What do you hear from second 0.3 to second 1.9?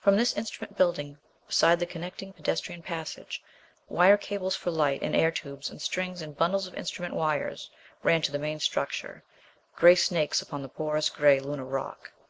instrument building, beside the